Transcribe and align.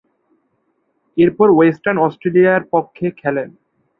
এরপর 1.17 1.47
ওয়েস্টার্ন 1.53 1.97
অস্ট্রেলিয়ার 1.99 2.63
পক্ষে 2.73 3.07
খেলেন। 3.11 3.49